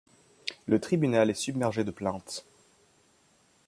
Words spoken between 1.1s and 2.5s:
est submergé de plaintes.